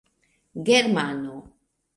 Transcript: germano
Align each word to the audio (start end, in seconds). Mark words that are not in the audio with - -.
germano 0.65 1.33